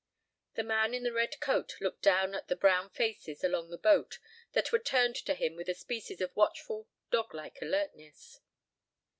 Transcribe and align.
The 0.55 0.63
man 0.63 0.95
in 0.95 1.03
the 1.03 1.13
red 1.13 1.39
coat 1.39 1.75
looked 1.79 2.01
down 2.01 2.33
at 2.33 2.47
the 2.47 2.55
brown 2.55 2.89
faces 2.89 3.43
along 3.43 3.69
the 3.69 3.77
boat 3.77 4.17
that 4.53 4.71
were 4.71 4.79
turned 4.79 5.15
to 5.17 5.35
him 5.35 5.55
with 5.55 5.69
a 5.69 5.75
species 5.75 6.21
of 6.21 6.35
watchful, 6.35 6.87
dog 7.11 7.35
like 7.35 7.61
alertness. 7.61 8.39